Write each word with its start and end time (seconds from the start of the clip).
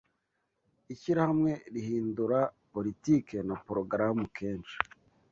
Ishirahamwe 0.93 1.51
rihindura 1.73 2.39
politike 2.73 3.35
na 3.47 3.55
porogaramu 3.65 4.25
kenshi 4.37 4.77